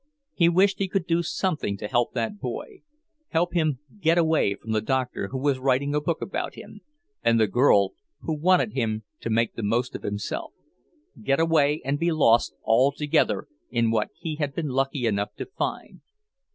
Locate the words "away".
4.17-4.55, 11.39-11.83